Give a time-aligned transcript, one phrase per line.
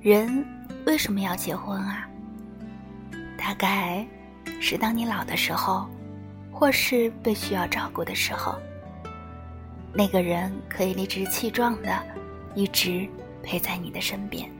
[0.00, 0.42] 人
[0.86, 2.08] 为什么要结婚啊？
[3.36, 4.06] 大概
[4.58, 5.86] 是当你老的时候，
[6.50, 8.58] 或是被需要照顾的时候，
[9.92, 12.02] 那个人可以理直气壮的
[12.54, 13.06] 一直
[13.42, 14.50] 陪在你的身边。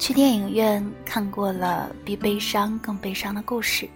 [0.00, 3.88] 去电影院看过了比悲伤更悲伤的故事，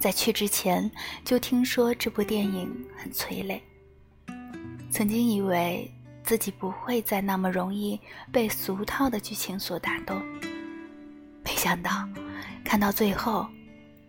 [0.00, 0.90] 在去之前
[1.24, 3.62] 就听说这部电影很催泪，
[4.90, 5.88] 曾经以为。
[6.24, 8.00] 自己不会再那么容易
[8.32, 10.18] 被俗套的剧情所打动，
[11.44, 12.08] 没想到
[12.64, 13.46] 看到最后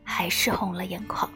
[0.01, 1.29] 还是红了眼眶。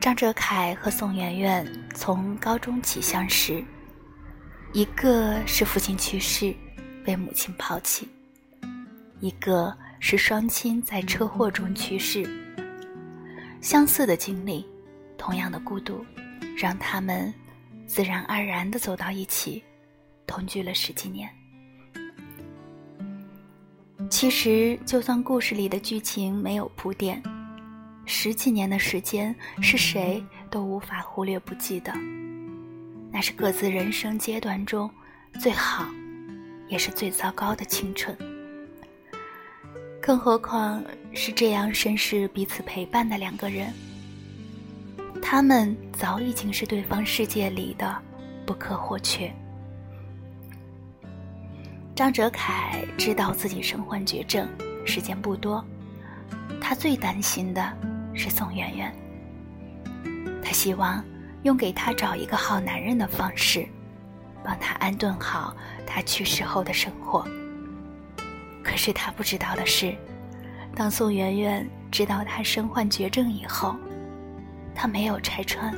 [0.00, 3.62] 张哲凯和宋媛媛从高中起相识，
[4.72, 6.54] 一个是父亲去世
[7.04, 8.08] 被母亲抛弃，
[9.18, 12.24] 一个是双亲在车祸中去世。
[13.60, 14.64] 相似的经历，
[15.18, 16.06] 同样的孤独，
[16.56, 17.34] 让他们。
[17.90, 19.64] 自然而然的走到一起，
[20.24, 21.28] 同居了十几年。
[24.08, 27.20] 其实，就算故事里的剧情没有铺垫，
[28.06, 31.92] 十几年的时间是谁都无法忽略不计的。
[33.10, 34.88] 那是各自人生阶段中
[35.40, 35.84] 最好，
[36.68, 38.16] 也是最糟糕的青春。
[40.00, 40.80] 更何况
[41.12, 43.74] 是这样深视彼此陪伴的两个人。
[45.22, 47.96] 他们早已经是对方世界里的
[48.44, 49.32] 不可或缺。
[51.94, 54.48] 张哲凯知道自己身患绝症，
[54.84, 55.64] 时间不多，
[56.60, 57.72] 他最担心的
[58.14, 58.92] 是宋媛媛。
[60.42, 61.04] 他希望
[61.42, 63.66] 用给他找一个好男人的方式，
[64.42, 65.54] 帮他安顿好
[65.86, 67.24] 他去世后的生活。
[68.64, 69.94] 可是他不知道的是，
[70.74, 73.76] 当宋媛媛知道他身患绝症以后。
[74.74, 75.74] 他没有拆穿，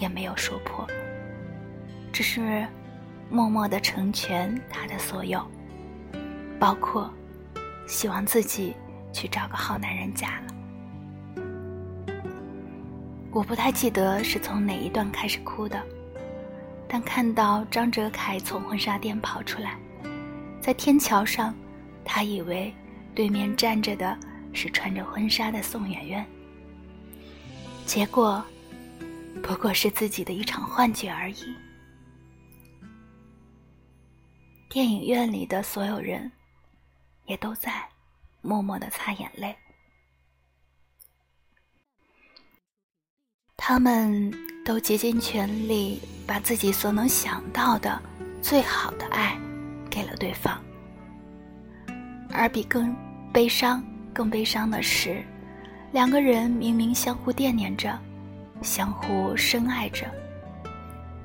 [0.00, 0.86] 也没有说破，
[2.12, 2.66] 只是
[3.30, 5.40] 默默的成全他的所有，
[6.58, 7.12] 包括
[7.86, 8.74] 希望自己
[9.12, 10.46] 去找个好男人嫁了。
[13.30, 15.80] 我不太记得是从哪一段开始哭的，
[16.86, 19.78] 但看到张哲凯从婚纱店跑出来，
[20.60, 21.54] 在天桥上，
[22.04, 22.74] 他以为
[23.14, 24.18] 对面站着的
[24.52, 26.26] 是穿着婚纱的宋媛媛。
[27.92, 28.42] 结果，
[29.42, 31.54] 不过是自己的一场幻觉而已。
[34.70, 36.32] 电影院里的所有人，
[37.26, 37.86] 也都在
[38.40, 39.54] 默默的擦眼泪。
[43.58, 44.32] 他们
[44.64, 48.02] 都竭尽全力，把自己所能想到的
[48.40, 49.38] 最好的爱，
[49.90, 50.58] 给了对方。
[52.30, 52.96] 而比更
[53.34, 55.22] 悲伤、更悲伤的是。
[55.92, 57.98] 两个人明明相互惦念着，
[58.62, 60.06] 相互深爱着，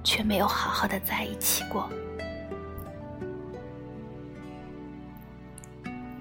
[0.04, 1.90] 却没有好好的在一起过。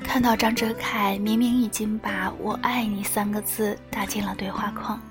[0.00, 5.02] 看到张哲凯明明已经把我爱你三个字打进了对话框，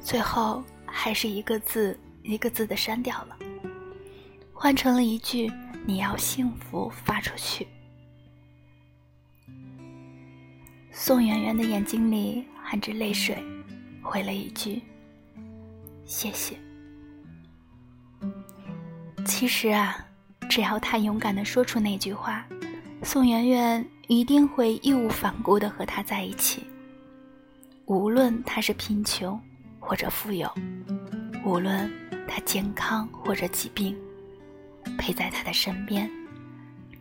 [0.00, 3.38] 最后还是一个字一个字的删掉了，
[4.52, 5.48] 换成了一句
[5.86, 7.68] “你要幸福”发出去。
[10.98, 13.36] 宋媛媛的眼睛里含着泪水，
[14.02, 14.80] 回了一句
[16.06, 16.56] ：“谢谢。”
[19.26, 20.02] 其实啊，
[20.48, 22.46] 只要他勇敢的说出那句话，
[23.02, 26.66] 宋媛媛一定会义无反顾的和他在一起。
[27.84, 29.38] 无论他是贫穷
[29.78, 30.50] 或者富有，
[31.44, 31.92] 无论
[32.26, 33.94] 他健康或者疾病，
[34.96, 36.10] 陪在他的身边，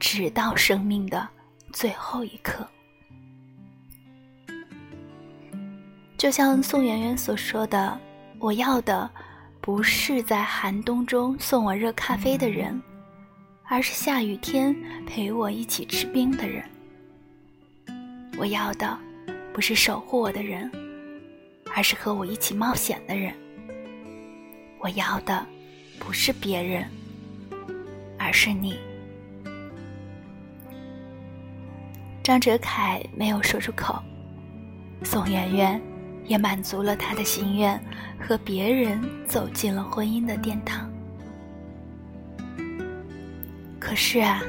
[0.02, 1.26] 直到生命的
[1.72, 2.68] 最后一刻。
[6.26, 8.00] 就像宋媛媛所说的
[8.42, 9.08] ：“我要的
[9.62, 12.82] 不是在寒冬中送我热咖啡的人，
[13.66, 14.76] 而是下雨天
[15.06, 16.68] 陪我一起吃冰的人。
[18.40, 18.98] 我要的
[19.54, 20.72] 不是守护我的人，
[21.76, 23.32] 而是和我一起冒险的人。
[24.80, 25.46] 我要的
[26.00, 26.90] 不是别人，
[28.18, 28.80] 而是你。”
[32.24, 34.02] 张哲凯没有说出口，
[35.04, 35.80] 宋媛媛。
[36.26, 37.80] 也满足了他的心愿，
[38.20, 40.90] 和别人走进了婚姻的殿堂。
[43.80, 44.42] 可是啊，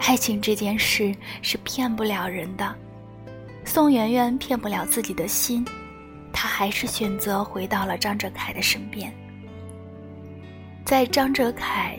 [0.00, 2.74] 爱情这件事是骗不了人的。
[3.64, 5.64] 宋媛媛骗不了自己的心，
[6.32, 9.12] 她还是选择回到了张哲凯的身边。
[10.84, 11.98] 在张哲凯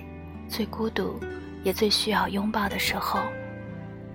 [0.50, 1.20] 最孤独
[1.64, 3.22] 也最需要拥抱的时候，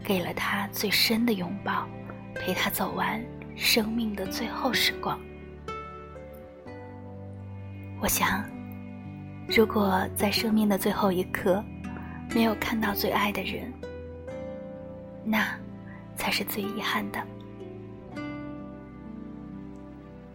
[0.03, 1.87] 给了他最深的拥抱，
[2.35, 3.23] 陪他走完。
[3.57, 5.19] 生命的最后时光，
[8.01, 8.45] 我想，
[9.49, 11.65] 如果在生命的最后一刻
[12.35, 13.73] 没有看到最爱的人，
[15.25, 15.59] 那
[16.17, 17.21] 才是最遗憾的。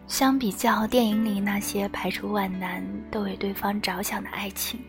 [0.08, 4.80] 相比较电影里那些排除万难都为对方着想的爱情，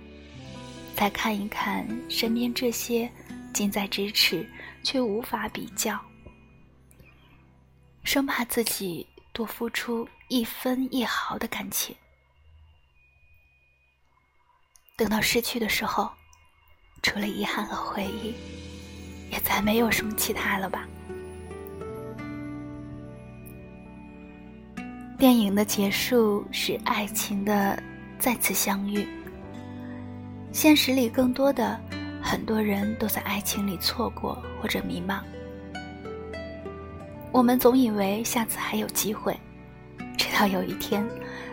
[0.96, 3.10] 再看一看身边这些
[3.54, 4.46] 近在咫尺
[4.82, 5.98] 却无法比较，
[8.14, 11.96] 生怕自己多付出一分一毫的感情。
[14.96, 16.12] 等到失去的时候，
[17.02, 18.36] 除了遗憾和回忆，
[19.32, 20.88] 也再没有什么其他了吧。
[25.18, 27.82] 电影的结束是爱情的
[28.20, 29.08] 再次相遇。
[30.52, 31.82] 现实里，更多的
[32.22, 35.20] 很多人都在爱情里错过或者迷茫。
[37.34, 39.36] 我们总以为下次还有机会，
[40.16, 41.04] 直到有一天，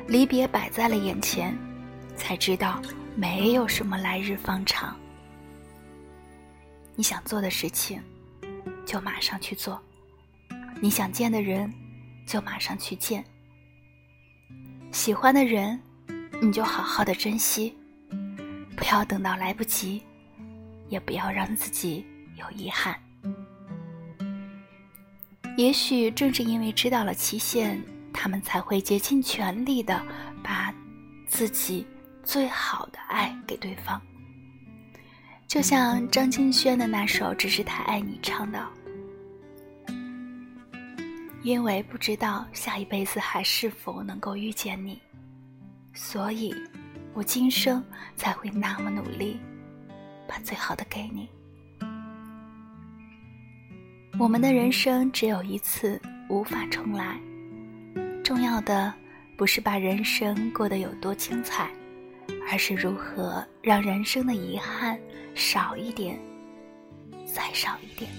[0.07, 1.57] 离别摆在了眼前，
[2.15, 2.81] 才知道。
[3.17, 4.97] 没有什么来日方长。
[6.95, 8.01] 你想做的事情，
[8.87, 9.77] 就马上去做；
[10.81, 11.71] 你想见的人，
[12.25, 13.23] 就马上去见；
[14.93, 15.79] 喜欢的人，
[16.41, 17.77] 你就好好的珍惜，
[18.77, 20.03] 不要等到来不及，
[20.89, 22.07] 也不要让自己
[22.37, 22.99] 有遗憾。
[25.61, 27.79] 也许正是因为知道了期限，
[28.15, 30.03] 他们才会竭尽全力的
[30.43, 30.75] 把
[31.27, 31.87] 自己。
[32.23, 34.01] 最好的爱给对方，
[35.49, 38.65] 就像张敬轩的那首《只是太爱你》唱的
[41.43, 45.01] ：“因为不知道下一辈子还是否能够遇见你，
[45.95, 46.55] 所以，
[47.15, 47.83] 我今生
[48.17, 49.41] 才会那么努力，
[50.29, 51.29] 把最好的给你。”
[54.21, 57.19] 我们的人生只有一次，无法重来。
[58.23, 58.93] 重要的
[59.35, 61.71] 不是把人生过得有多精彩。
[62.51, 64.99] 而是如何让人生的遗憾
[65.35, 66.19] 少一点，
[67.25, 68.11] 再少一点。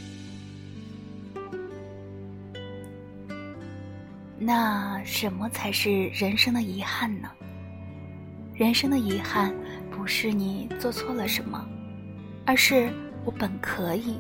[4.39, 7.29] 那什么才是人生的遗憾呢？
[8.55, 9.53] 人生的遗憾
[9.91, 11.63] 不是你做错了什么，
[12.45, 12.89] 而是
[13.23, 14.17] 我本可以，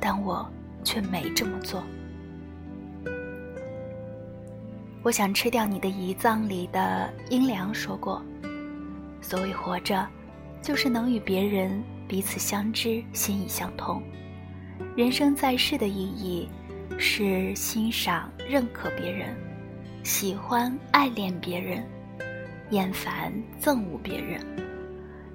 [0.00, 0.50] 但我
[0.84, 1.82] 却没这么做。
[5.02, 8.22] 我想吃掉你的胰脏里的阴凉说过。
[9.20, 10.06] 所谓活着，
[10.60, 14.02] 就是能与别人彼此相知、心意相通。
[14.96, 16.48] 人生在世的意义，
[16.98, 19.36] 是欣赏、认可别人，
[20.02, 21.84] 喜欢、爱恋别人，
[22.70, 24.40] 厌烦、憎恶别人。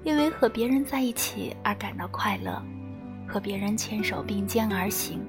[0.04, 2.62] 因为和别人在一起而感到快乐，
[3.26, 5.20] 和别人牵手并肩而行，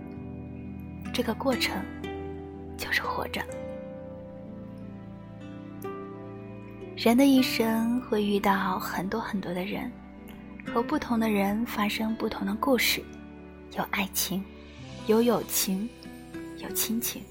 [1.13, 1.83] 这个过程
[2.77, 3.41] 就是活着。
[6.95, 9.91] 人的一生会遇到很多很多的人，
[10.65, 13.03] 和不同的人发生不同的故事，
[13.77, 14.43] 有爱情，
[15.07, 15.89] 有友情，
[16.57, 17.23] 有亲情。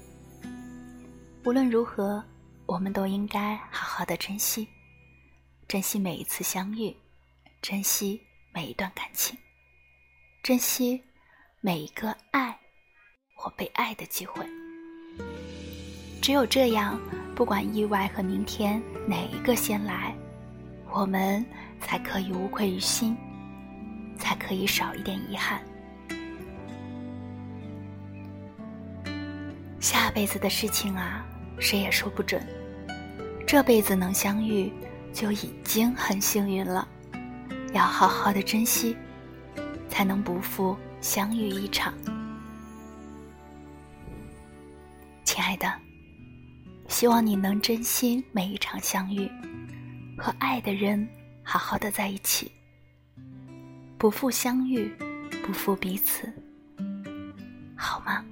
[1.45, 2.23] 无论如何，
[2.65, 4.67] 我们都应该好好的珍惜，
[5.67, 6.95] 珍惜每一次相遇，
[7.61, 8.21] 珍惜
[8.53, 9.37] 每一段感情，
[10.43, 11.01] 珍惜
[11.61, 12.59] 每一个爱
[13.41, 14.45] 或被爱的机会。
[16.21, 16.99] 只有这样。
[17.35, 20.13] 不管意外和明天哪一个先来，
[20.91, 21.45] 我们
[21.79, 23.15] 才可以无愧于心，
[24.17, 25.61] 才可以少一点遗憾。
[29.79, 31.25] 下辈子的事情啊，
[31.61, 32.45] 谁也说不准。
[33.47, 34.69] 这辈子能相遇，
[35.13, 36.85] 就已经很幸运了。
[37.71, 38.97] 要好好的珍惜，
[39.87, 41.93] 才能不负相遇一场。
[45.31, 45.71] 亲爱的。
[46.87, 49.29] 希望你能珍惜每一场相遇，
[50.17, 51.07] 和爱的人
[51.43, 52.51] 好好的在一起，
[53.99, 54.91] 不负相遇，
[55.45, 56.33] 不负彼此，
[57.77, 58.25] 好吗？